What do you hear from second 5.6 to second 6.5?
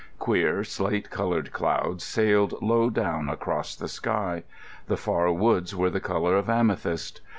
were the colour of